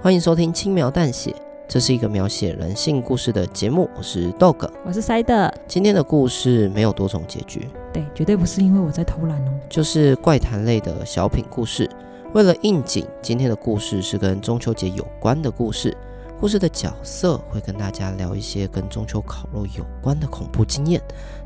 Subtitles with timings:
[0.00, 1.34] 欢迎收听轻描淡写，
[1.66, 3.90] 这是一个描写人性故事的节目。
[3.96, 5.52] 我是 Dog，我是 Side。
[5.66, 11.90] 今天的故事没有多种结局，对，绝对不是因为我在偷懒哦，就是怪谈类的小品故事。
[12.32, 15.94] 为了应景，今天的故事是跟中秋节有关的故事。
[16.38, 21.02] 故事的角色会跟大家聊一些跟中秋烤肉有关的恐怖经验。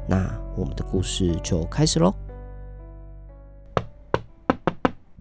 [0.07, 2.14] 那我们的故事就开始喽。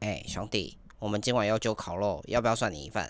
[0.01, 3.09] 哎，兄弟，我们今晚要就烤肉，要不要算你一份？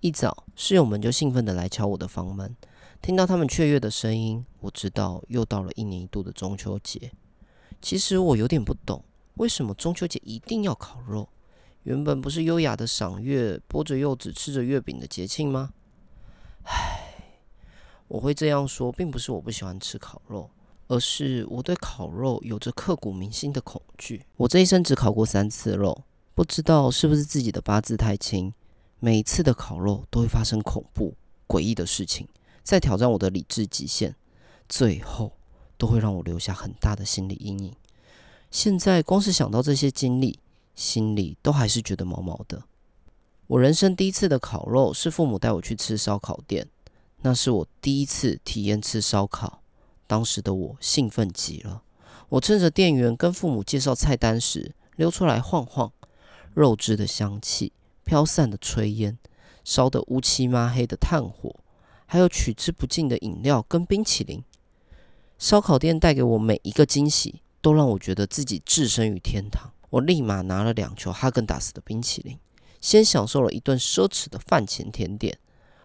[0.00, 2.54] 一早，室友们就兴奋地来敲我的房门。
[3.00, 7.12] 听到他们雀跃的声音，我知道又到了一年一度的中秋节。
[7.80, 9.02] 其实我有点不懂，
[9.34, 11.28] 为什么中秋节一定要烤肉？
[11.84, 15.70] 原本不是优雅的赏月、剥着柚子、吃着月饼的节庆吗？
[16.64, 17.30] 唉，
[18.08, 20.50] 我会这样说，并不是我不喜欢吃烤肉，
[20.88, 24.26] 而是我对烤肉有着刻骨铭心的恐惧。
[24.36, 26.04] 我这一生只烤过三次肉，
[26.34, 28.52] 不知道是不是自己的八字太轻，
[28.98, 31.14] 每次的烤肉都会发生恐怖、
[31.46, 32.26] 诡异的事情，
[32.62, 34.14] 在挑战我的理智极限，
[34.68, 35.32] 最后
[35.76, 37.74] 都会让我留下很大的心理阴影。
[38.50, 40.38] 现在光是想到这些经历，
[40.74, 42.62] 心里都还是觉得毛毛的。
[43.48, 46.66] 我人生第一次的烤肉是父母带我去吃烧烤店，
[47.20, 49.62] 那是我第一次体验吃烧烤。
[50.06, 51.82] 当时的我兴奋极了，
[52.28, 55.92] 我趁着店员跟父母介绍菜单时溜出来晃晃，
[56.54, 57.72] 肉汁的香气、
[58.06, 59.18] 飘散的炊烟、
[59.64, 61.56] 烧得乌漆抹黑的炭火，
[62.06, 64.42] 还有取之不尽的饮料跟冰淇淋。
[65.38, 69.72] 烧烤店带给我每一个惊喜，都让我觉得自己置身于天堂。
[69.90, 72.38] 我立马拿了两球哈根达斯的冰淇淋。
[72.80, 75.36] 先享受了一顿奢侈的饭前甜点，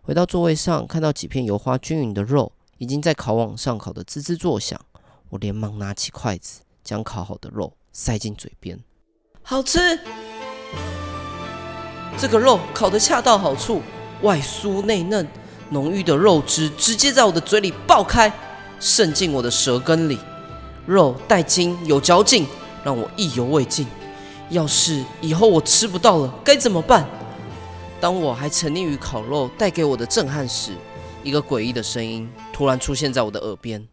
[0.04, 4.80] 回到座位上，看到几片油花均匀的肉已经在烤网上烤得滋滋作响，
[5.30, 8.80] 我连忙拿起筷子，将烤好的肉塞进嘴边。
[9.42, 9.80] 好吃！
[12.18, 13.82] 这个肉烤得恰到好处，
[14.22, 15.28] 外酥内嫩，
[15.70, 18.32] 浓郁的肉汁直接在我的嘴里爆开，
[18.80, 20.20] 渗进我的舌根里，
[20.86, 22.46] 肉带筋有嚼劲，
[22.84, 23.88] 让我意犹未尽。
[24.50, 27.08] 要是以后我吃不到了，该怎么办？
[28.00, 30.74] 当我还沉溺于烤肉带给我的震撼时，
[31.24, 33.88] 一个诡异的声音突然出现在我的耳边：“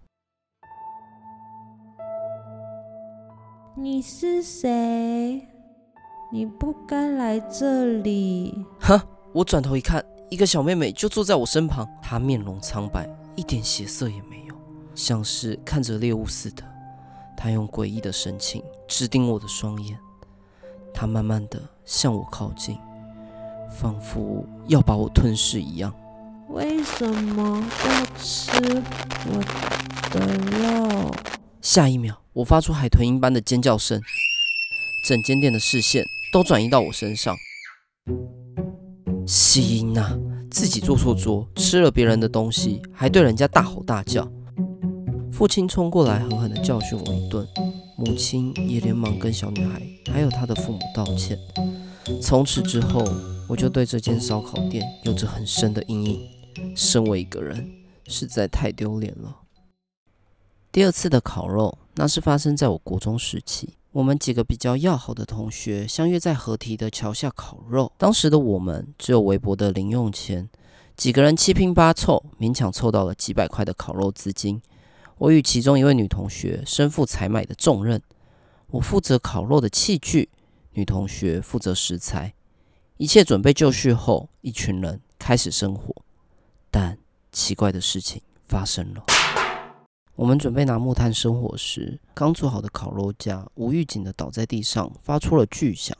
[3.77, 5.47] 你是谁？
[6.31, 9.03] 你不该来这里。”哈！
[9.33, 14.55] 我转头一看，一个小妹妹就坐在我身旁，她面容苍白，一点血色也没有，
[14.95, 16.63] 像是看着猎物似的。
[17.37, 19.99] 她用诡异的神情直盯我的双眼。
[20.93, 22.79] 她慢慢的向我靠近，
[23.71, 25.95] 仿佛要把我吞噬一样。
[26.49, 28.51] 为什么要吃
[29.27, 29.41] 我
[30.11, 30.27] 的
[30.59, 31.15] 肉？
[31.63, 34.01] 下一秒，我发出海豚音般的尖叫声，
[35.07, 37.37] 整间店的视线都转移到我身上。
[39.27, 40.19] 西音呐，
[40.51, 44.31] 自己做错桌，吃了别人的东西，还对人家大吼大叫。
[45.33, 47.47] 父亲冲过来，狠狠地教训我一顿。
[47.97, 51.39] 母亲也连忙跟小女孩还有她的父母道歉。
[52.23, 53.05] 从此之后，
[53.49, 56.29] 我就对这间烧烤店有着很深的阴影。
[56.75, 57.69] 身为一个人，
[58.07, 59.37] 实在太丢脸了。
[60.73, 63.78] 第二次的烤肉，那是发生在我国中时期。
[63.93, 67.91] 我们几个比较要好的同学相约在河堤的桥下烤肉。
[67.97, 70.49] 当时的我们只有微薄的零用钱，
[70.95, 74.61] 几个人七拼八凑，勉强凑到了几百块的烤肉资金。
[75.17, 78.01] 我与其中一位女同学身负采买的重任，
[78.69, 80.29] 我负责烤肉的器具，
[80.73, 82.35] 女同学负责食材。
[82.99, 85.95] 一切准备就绪后，一群人开始生火。
[86.71, 86.99] 但
[87.33, 89.18] 奇怪的事情发生了。
[90.19, 95.97] 我们准备拿木炭生火时，刚做好的烤肉架无预警地倒在地上，发出了巨响。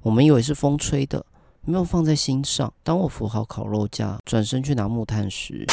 [0.00, 1.24] 我们以为是风吹的，
[1.64, 2.72] 没有放在心上。
[2.82, 5.64] 当我扶好烤肉架，转身去拿木炭时，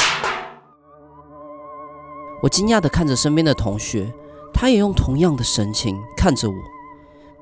[2.44, 4.14] 我惊讶地看着身边的同学，
[4.54, 6.56] 他也用同样的神情看着我。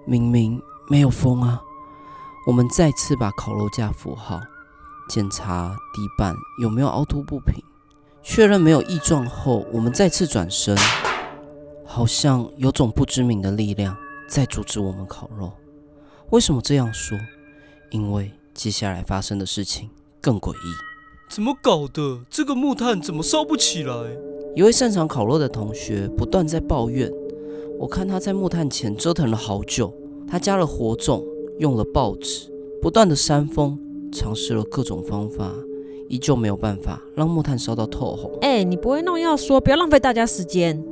[0.06, 1.62] 明明没有风啊！
[2.48, 4.40] 我们再次把烤肉架扶好，
[5.10, 7.62] 检查底板有没有凹凸不平，
[8.22, 10.78] 确认没有异状后，我们再次转身，
[11.86, 13.96] 好像有种不知名的力量
[14.28, 15.52] 在阻止我们烤肉。
[16.30, 17.18] 为什么这样说？
[17.90, 20.74] 因为接下来发生的事情更诡异。
[21.30, 22.20] 怎么搞的？
[22.30, 23.94] 这个木炭怎么烧不起来？
[24.56, 27.12] 一位擅长烤肉的同学不断在抱怨，
[27.80, 29.94] 我看他在木炭前折腾了好久，
[30.28, 31.24] 他加了火种，
[31.60, 33.80] 用了报纸，不断的扇风，
[34.12, 35.54] 尝试了各种方法，
[36.10, 38.32] 依旧没有办法让木炭烧到透红。
[38.42, 40.84] 哎，你不会弄要说，不要浪费大家时间。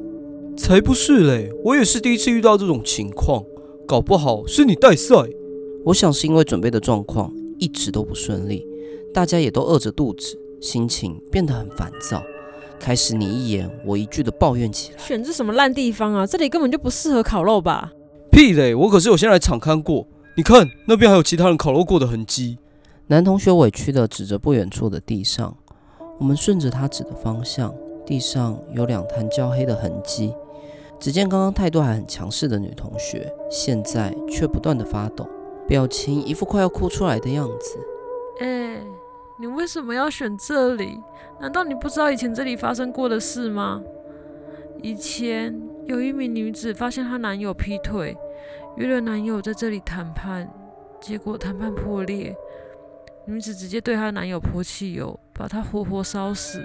[0.57, 3.43] 才不是嘞，我也是第一次遇到这种情况，
[3.85, 5.15] 搞不好是你带赛。
[5.85, 8.65] 我想是因为准备的状况一直都不顺利，
[9.13, 12.23] 大家也都饿着肚子，心情变得很烦躁，
[12.79, 14.97] 开始你一言我一句的抱怨起来。
[14.97, 16.25] 选这什么烂地方啊？
[16.25, 17.91] 这里根本就不适合烤肉吧？
[18.31, 18.73] 屁嘞！
[18.73, 22.57] 我可是有先来场看过，你看那边还有其他人烤肉过的痕迹。
[23.07, 25.55] 男同学委屈地指着不远处的地上，
[26.17, 27.71] 我们顺着他指的方向，
[28.03, 30.33] 地上有两滩焦黑的痕迹。
[30.99, 35.29] 只见刚刚态度还很强势的女同学，现在却不断地发抖，
[35.67, 37.77] 表情一副快要哭出来的样子。
[38.39, 38.81] 哎、
[39.39, 40.99] 你为什么要选这里？
[41.39, 43.83] 难道你不知道以前这里发生过的事吗？
[44.81, 48.17] 以前有一名女子发现她男友劈腿，
[48.77, 50.51] 约了男友在这里谈判，
[50.99, 52.35] 结果谈判破裂，
[53.27, 56.63] 女子直接对她男友泼汽油，把他活活烧死。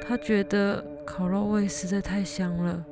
[0.00, 2.84] 她觉得烤肉味实在太香了。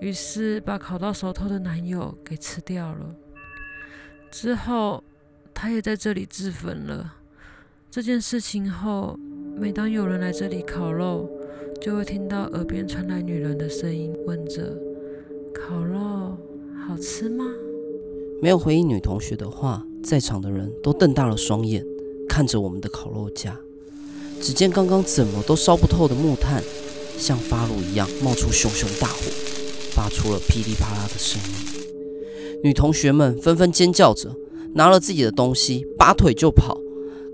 [0.00, 3.16] 于是把烤到熟透的男友给吃掉了。
[4.30, 5.02] 之后，
[5.52, 7.14] 她也在这里自焚了。
[7.90, 9.18] 这件事情后，
[9.56, 11.28] 每当有人来这里烤肉，
[11.80, 14.76] 就会听到耳边传来女人的声音，问着
[15.54, 16.38] ：“烤肉
[16.86, 17.44] 好吃吗？”
[18.42, 21.82] 没有回应女同学的话，在场的人都瞪大了双眼，
[22.36, 23.56] 看着我们的烤肉架。
[24.42, 26.62] 只见刚刚怎么都烧不透的木炭，
[27.18, 29.22] 像发炉一样冒出熊熊大火。
[29.90, 31.86] 发出了噼里啪啦的声音，
[32.62, 34.36] 女同学们纷纷尖叫着，
[34.74, 36.76] 拿了自己的东西，拔腿就跑。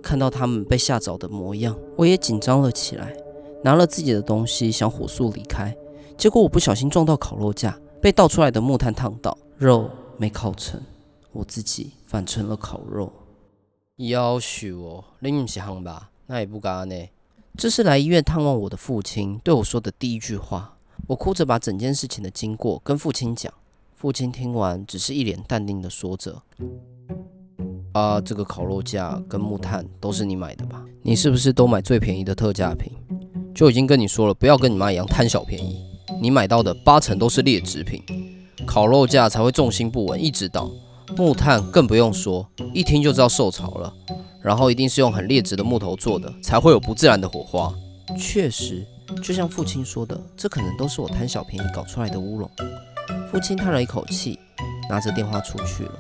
[0.01, 3.13] 看到他们被吓着的模样，我也紧张了起来，
[3.65, 5.77] 拿了自己的东西想火速离开。
[6.17, 10.81] 结果我不小心撞到烤肉架，被倒出来的木炭烫到，肉没烤成，
[11.33, 13.13] 我自己反成了烤肉。
[14.11, 16.11] 夭寿哦，你不是夯吧？
[16.27, 16.95] 那也不干呢。
[17.57, 20.77] 这是来医院探望我的父亲对我说的第一句话。
[21.09, 23.53] 我哭着把整件事情的经过跟父亲讲，
[23.95, 26.41] 父亲听完只是一脸淡定的说着
[27.93, 30.85] ：“啊，这个烤肉架跟木炭都是你买的吧？
[31.03, 32.93] 你是不是都买最便宜的特价品？
[33.55, 35.85] 就已经跟你说了，不要跟你妈一样贪小便宜。
[36.21, 38.03] 你买到的八成都是劣质品，
[38.65, 40.71] 烤肉架才会重心不稳一直倒，
[41.17, 43.93] 木炭更不用说，一听就知道受潮了，
[44.41, 47.73] 然后一定是用很劣质的木头做的，才会有不自然的火花。
[48.19, 48.87] 确实。”
[49.23, 52.51] 就像父亲说的，这可能都是我贪小便宜搞出来的乌龙。
[53.31, 54.39] 父亲叹了一口气，
[54.89, 55.93] 拿着电话出去了。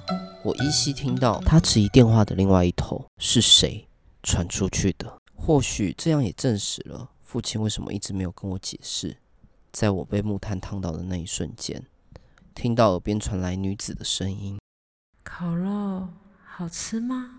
[0.42, 3.86] 我依稀听到他质疑电话的另外一头是谁
[4.22, 5.12] 传出去的。
[5.34, 9.18] 或许这样也证实了父亲为什么一直没有跟我解释。
[9.72, 11.82] 在我被木炭烫到的那一瞬间，
[12.54, 14.58] 听到耳边传来女子的声音
[15.34, 16.06] ：“烤肉
[16.44, 17.30] 好吃吗？”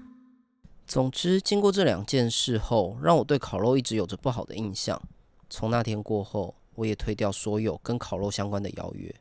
[0.88, 5.00] 总之，经过这两件事后，让我对烤肉一直有着不好的印象。
[5.48, 9.13] 从那天过后，我也推掉所有跟烤肉相关的邀约。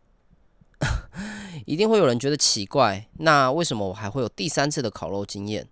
[1.66, 5.68] 一定会有人觉得奇怪，那为什么我还会有第三次的烤肉经验？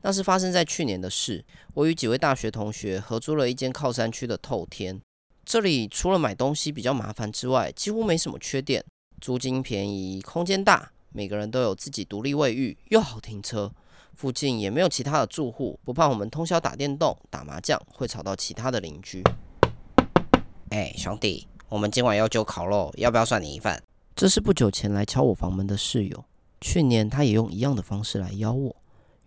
[0.00, 1.44] 那是发生在去年的事。
[1.74, 4.98] 我与几位大学同学合租了一间靠山区的透天，
[5.44, 8.82] 这里除了买东西比较麻烦之外，几乎没什么缺点。
[9.20, 13.72] 租金便宜，空间大，每个人都有自己独立卫浴，又好停车。
[14.14, 19.22] 附近也没有其他的住户，不怕我们通宵打电动、打麻将会吵到其他的邻居。
[20.70, 23.82] 哎，兄弟，我们今晚要揪烤肉，要不要算你一份？
[24.14, 26.24] 这是不久前来敲我房门的室友，
[26.60, 28.76] 去年他也用一样的方式来邀我。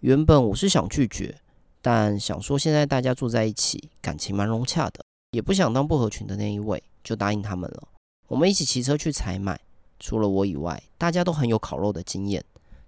[0.01, 1.35] 原本我是想拒绝，
[1.81, 7.87] 但想说现在大家住在一起，感情蛮融洽的，也不想当不合群的那一位，就答应他们了。
[8.27, 9.59] 我们一起骑车去采买，
[10.05, 12.43] 除了我以外，大家都很有烤肉的经验，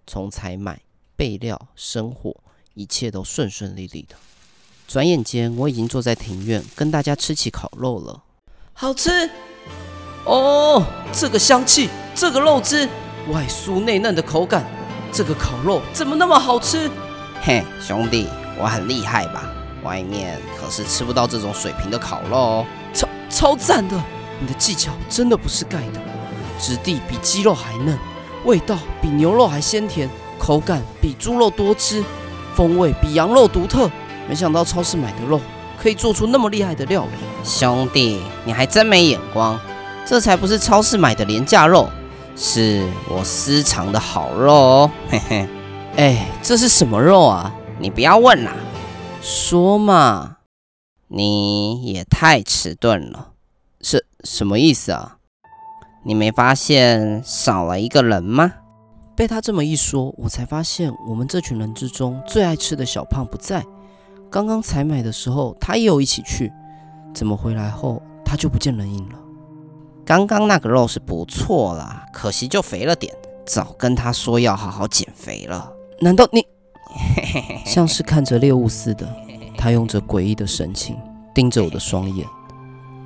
[0.05, 0.81] 从采买、
[1.15, 2.36] 备料、生火，
[2.74, 4.15] 一切都顺顺利利的。
[4.86, 8.22] 转眼间，我已经坐在庭院，跟大家吃起烤肉了。
[8.74, 9.29] 好吃
[10.25, 10.86] 哦！
[11.13, 12.86] 这个香气，这个肉汁，
[13.31, 14.65] 外酥内嫩的口感，
[15.10, 16.91] 这个烤肉怎么那么好吃？
[17.41, 18.27] 嘿，兄弟，
[18.60, 19.50] 我很厉害吧？
[19.86, 22.65] 外面可是吃不到这种水平的烤肉哦。
[22.93, 23.95] 超超赞的！
[24.41, 26.01] 你的技巧真的不是盖的，
[26.59, 27.97] 质地比鸡肉还嫩，
[28.45, 30.09] 味道比牛肉还鲜甜，
[30.39, 32.03] 口感比猪肉多汁，
[32.55, 33.89] 风味比羊肉独特。
[34.27, 35.39] 没想到超市买的肉
[35.77, 37.12] 可以做出那么厉害的料理。
[37.43, 39.59] 兄弟，你还真没眼光，
[40.05, 41.89] 这才不是超市买的廉价肉，
[42.35, 45.47] 是我私藏的好肉哦，嘿嘿。
[45.97, 47.53] 哎，这是什么肉啊？
[47.79, 48.53] 你不要问啦，
[49.21, 50.38] 说嘛。
[51.07, 53.33] 你也太迟钝了，
[53.79, 55.14] 是什么意思啊？
[56.07, 58.53] 你没发现少了一个人吗？
[59.15, 63.65] 被他这么一说，我才发现我们这群人之中最爱吃的小胖不在。
[64.29, 66.53] 刚刚采买的时候，他也有一起去。
[67.12, 69.15] 怎么回来后他就不见人影了？
[70.05, 73.12] 刚刚那个肉是不错啦，可惜就肥了点，
[73.43, 75.71] 早跟他说要好好减肥了。
[76.01, 76.45] 难道你
[77.65, 79.12] 像是看着猎物似的，
[79.57, 80.95] 他用着诡异的神情
[81.33, 82.27] 盯着我的双眼，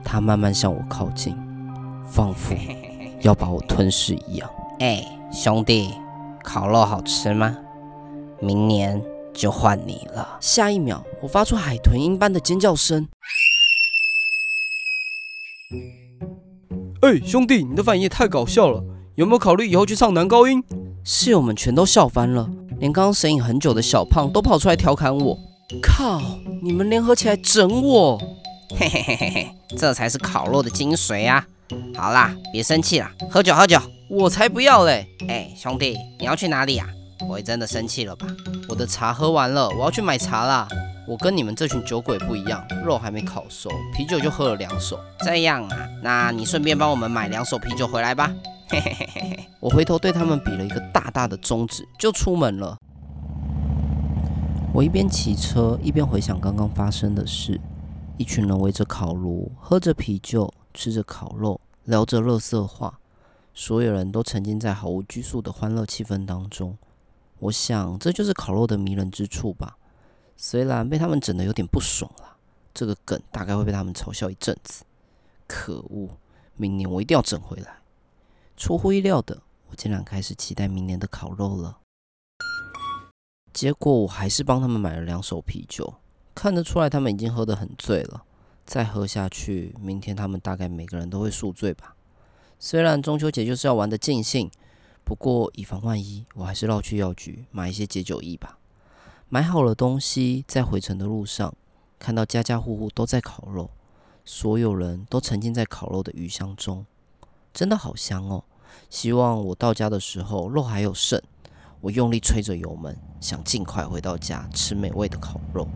[0.03, 1.37] 他慢慢向我靠近，
[2.09, 2.55] 仿佛
[3.21, 4.49] 要把我吞噬一样。
[4.79, 5.93] 哎，兄弟，
[6.43, 7.57] 烤肉好吃吗？
[8.41, 9.01] 明年
[9.33, 10.37] 就换你了。
[10.39, 13.07] 下一秒，我发出海豚音般的尖叫声。
[17.01, 18.83] 哎，兄弟，你的反应也太搞笑了！
[19.15, 20.63] 有没有考虑以后去唱男高音？
[21.03, 22.49] 室友们全都笑翻了，
[22.79, 25.37] 连刚刚神隐很久的小胖都跑出来调侃我。
[25.81, 26.21] 靠！
[26.63, 28.17] 你们联合起来整我！
[28.77, 31.45] 嘿嘿嘿嘿嘿，这才是烤肉的精髓啊！
[31.95, 33.79] 好啦，别生气啦，喝酒喝酒！
[34.09, 35.07] 我才不要嘞！
[35.27, 36.87] 哎，兄弟，你要去哪里呀？
[37.19, 38.25] 不会真的生气了吧？
[38.67, 40.67] 我的茶喝完了，我要去买茶啦。
[41.07, 44.99] 我跟你们这群酒鬼不一样，肉还没烤熟，啤酒就喝了两手。
[45.19, 48.31] 这样啊，那你顺便帮我们买两手啤酒回来吧。
[48.69, 52.77] 嘿嘿嘿嘿嘿，我回头对他们比了一个大大的中指，就出门了。
[54.71, 57.59] 我一边骑车一边回想刚刚发生的事，
[58.17, 62.99] 一群人围着烤炉，喝着啤酒，吃着烤肉，聊着乐色话，
[63.53, 66.77] 所有人都沉浸在毫无拘束的欢乐气氛当中。
[67.39, 69.77] 我想，这就是烤肉的迷人之处吧。
[70.35, 72.37] 虽然被他们整得有点不爽了，
[72.73, 74.83] 这个梗大概会被他们嘲笑一阵子。
[75.47, 76.09] 可恶，
[76.55, 77.77] 明年我一定要整回来。
[78.55, 81.79] 出乎意料的，我竟然开始期待明年的烤肉了。
[83.51, 85.95] 结果我还是帮他们买了两手啤酒，
[86.35, 88.23] 看得出来他们已经喝得很醉了。
[88.69, 91.95] 再喝下去，明天他们大概每个人都会宿醉吧。
[92.59, 94.51] 虽然中秋节就是要玩得尽兴，
[95.03, 98.59] 不过以防万一，我还是绕去药局买一些解酒液吧。
[99.27, 101.51] 买好了东西，在回程的路上，
[101.97, 103.71] 看到家家户户都在烤肉，
[104.23, 106.85] 所有人都沉浸在烤肉的余香中，
[107.51, 108.43] 真的好香哦！
[108.87, 111.19] 希望我到家的时候肉还有剩，
[111.81, 115.67] 我用力吹着油门，想尽快回到家吃美味的烤肉。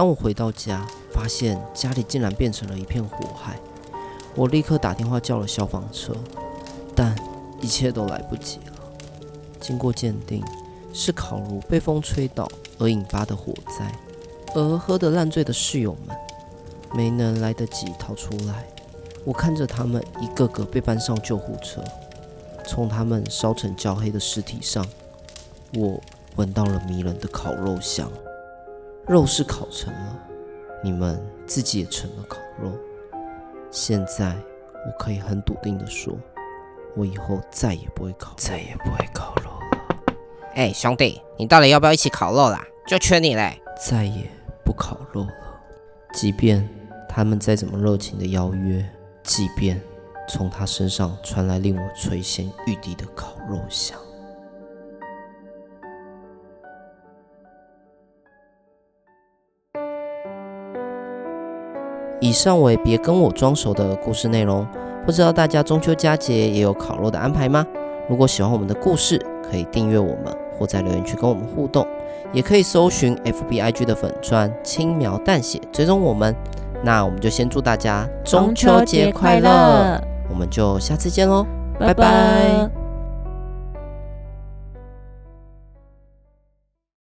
[0.00, 3.60] 当我回到家，发现家里竟然变成了一片火海，
[4.34, 6.14] 我立刻打电话叫了消防车，
[6.96, 7.14] 但
[7.60, 8.72] 一切都来不及了。
[9.60, 10.42] 经过鉴定，
[10.94, 13.94] 是烤炉被风吹倒而引发的火灾，
[14.54, 16.16] 而喝得烂醉的室友们
[16.94, 18.66] 没能来得及逃出来。
[19.26, 21.84] 我看着他们一个个被搬上救护车，
[22.66, 24.82] 从他们烧成焦黑的尸体上，
[25.74, 26.00] 我
[26.36, 28.10] 闻到了迷人的烤肉香。
[29.06, 30.18] 肉是烤成了，
[30.82, 32.72] 你们自己也成了烤肉。
[33.70, 34.34] 现在
[34.86, 36.14] 我可以很笃定的说。
[36.96, 40.14] 我以后再也不会烤，再也不会烤肉了。
[40.54, 42.66] 哎，兄弟，你到底要不要一起烤肉啦？
[42.84, 43.62] 就缺你嘞！
[43.80, 44.28] 再也
[44.64, 45.30] 不烤肉了。
[46.12, 46.68] 即便
[47.08, 48.84] 他们再怎么热情的邀约，
[49.22, 49.80] 即便
[50.28, 53.96] 从他身上传来令我垂涎欲滴的烤肉香。
[62.20, 64.66] 以上为别跟我装熟的故事内容。
[65.04, 67.66] 不知道大家中秋佳节也有烤肉的安排吗？
[68.08, 71.86] 如果喜欢我们的故事，可以订阅我们，或在留言区跟我们互动，
[72.32, 76.36] 也可以搜寻 FBIG 的粉专轻描淡写追踪我们。
[76.82, 81.46] 那我们就先祝大家中秋节快乐，我们就下次见喽，
[81.78, 81.94] 拜拜。
[81.94, 82.79] 拜拜。